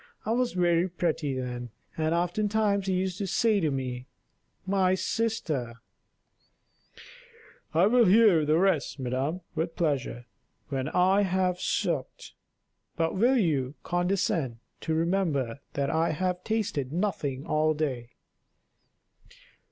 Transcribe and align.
I 0.25 0.31
was 0.31 0.53
very 0.53 0.89
pretty 0.89 1.35
then, 1.35 1.69
and 1.95 2.15
oftentimes 2.15 2.87
he 2.87 2.93
used 2.95 3.19
to 3.19 3.27
say 3.27 3.59
to 3.59 3.69
me, 3.69 4.07
'My 4.65 4.95
sister'" 4.95 5.75
"I 7.75 7.85
will 7.85 8.05
hear 8.05 8.43
the 8.43 8.57
rest, 8.57 8.97
madam, 8.99 9.41
with 9.53 9.75
pleasure, 9.75 10.25
when 10.69 10.89
I 10.89 11.21
have 11.21 11.61
supped; 11.61 12.33
but 12.95 13.13
will 13.15 13.37
you 13.37 13.75
condescend 13.83 14.57
to 14.79 14.95
remember 14.95 15.59
that 15.73 15.91
I 15.91 16.13
have 16.13 16.43
tasted 16.43 16.91
nothing 16.91 17.45
all 17.45 17.75
day?" 17.75 18.09